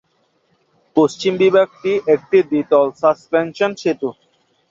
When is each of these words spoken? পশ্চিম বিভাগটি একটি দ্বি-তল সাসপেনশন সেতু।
পশ্চিম 0.95 1.33
বিভাগটি 1.43 1.91
একটি 2.15 2.37
দ্বি-তল 2.49 2.87
সাসপেনশন 3.01 3.71
সেতু। 3.81 4.09